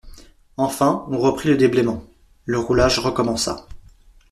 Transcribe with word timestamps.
Enfin, 0.57 1.05
on 1.11 1.19
reprit 1.19 1.49
le 1.49 1.57
déblaiement, 1.57 2.03
le 2.45 2.57
roulage 2.57 2.97
recommença. 2.97 3.67